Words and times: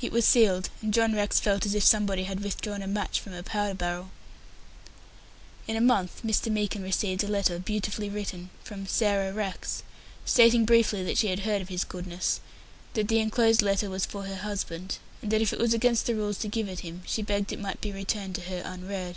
It 0.00 0.12
was 0.12 0.24
sealed, 0.24 0.68
and 0.80 0.94
John 0.94 1.12
Rex 1.12 1.40
felt 1.40 1.66
as 1.66 1.74
if 1.74 1.82
somebody 1.82 2.22
had 2.22 2.38
withdrawn 2.44 2.82
a 2.82 2.86
match 2.86 3.18
from 3.18 3.34
a 3.34 3.42
powder 3.42 3.74
barrel. 3.74 4.12
In 5.66 5.74
a 5.74 5.80
month 5.80 6.20
Mr. 6.24 6.52
Meekin 6.52 6.84
received 6.84 7.24
a 7.24 7.26
letter, 7.26 7.58
beautifully 7.58 8.08
written, 8.08 8.50
from 8.62 8.86
"Sarah 8.86 9.32
Rex", 9.32 9.82
stating 10.24 10.66
briefly 10.66 11.02
that 11.02 11.18
she 11.18 11.26
had 11.30 11.40
heard 11.40 11.62
of 11.62 11.68
his 11.68 11.82
goodness, 11.82 12.38
that 12.94 13.08
the 13.08 13.18
enclosed 13.18 13.60
letter 13.60 13.90
was 13.90 14.06
for 14.06 14.22
her 14.26 14.36
husband, 14.36 14.98
and 15.20 15.32
that 15.32 15.42
if 15.42 15.52
it 15.52 15.58
was 15.58 15.74
against 15.74 16.06
the 16.06 16.14
rules 16.14 16.38
to 16.38 16.48
give 16.48 16.68
it 16.68 16.84
him, 16.86 17.02
she 17.04 17.20
begged 17.22 17.50
it 17.52 17.58
might 17.58 17.80
be 17.80 17.90
returned 17.90 18.36
to 18.36 18.42
her 18.42 18.62
unread. 18.64 19.16